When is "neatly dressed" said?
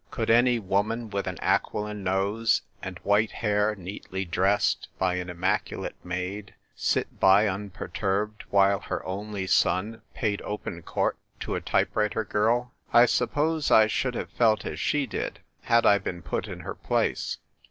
3.75-4.87